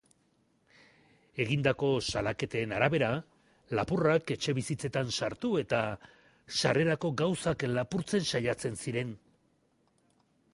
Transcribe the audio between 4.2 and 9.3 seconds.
etxebizitzetan sartu eta sarrerako gauzak lapurtzen saiatzen ziren.